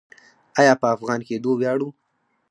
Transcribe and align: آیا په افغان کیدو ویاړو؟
آیا 0.59 0.73
په 0.81 0.87
افغان 0.95 1.19
کیدو 1.27 1.51
ویاړو؟ 1.55 1.89